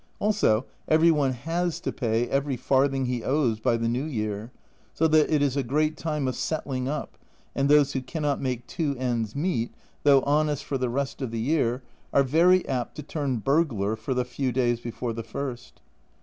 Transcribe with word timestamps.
Also 0.17 0.65
every 0.87 1.11
one 1.11 1.31
has 1.33 1.79
to 1.79 1.91
pay 1.91 2.27
every 2.29 2.57
farthing 2.57 3.05
he 3.05 3.23
owes 3.23 3.59
by 3.59 3.77
the 3.77 3.87
New 3.87 4.05
Year, 4.05 4.51
so 4.95 5.07
that 5.07 5.29
it 5.31 5.43
is 5.43 5.55
a 5.55 5.61
great 5.61 5.95
time 5.95 6.27
of 6.27 6.35
settling 6.35 6.87
up, 6.87 7.19
and 7.53 7.69
those 7.69 7.93
who 7.93 8.01
cannot 8.01 8.41
make 8.41 8.65
two 8.65 8.95
ends 8.97 9.35
meet, 9.35 9.75
though 10.01 10.23
honest 10.23 10.63
for 10.63 10.79
the 10.79 10.89
rest 10.89 11.21
of 11.21 11.29
the 11.29 11.39
year, 11.39 11.83
are 12.11 12.23
very 12.23 12.67
apt 12.67 12.95
to 12.95 13.03
turn 13.03 13.37
burglar 13.37 13.95
for 13.95 14.15
the 14.15 14.25
few 14.25 14.51
days 14.51 14.79
before 14.79 15.13
the 15.13 15.51
ist. 15.51 15.81